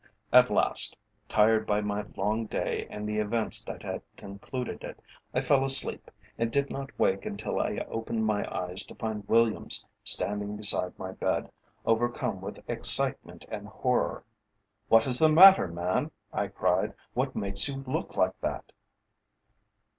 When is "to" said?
8.87-8.95